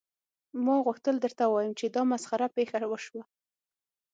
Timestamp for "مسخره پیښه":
2.11-2.77